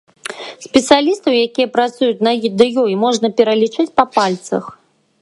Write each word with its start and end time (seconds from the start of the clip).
Спецыялістаў, 0.65 1.33
якія 1.47 1.71
працуюць 1.77 2.23
над 2.31 2.57
ёй, 2.83 2.99
можна 3.05 3.27
пералічыць 3.39 3.91
па 4.01 4.11
пальцах. 4.19 4.63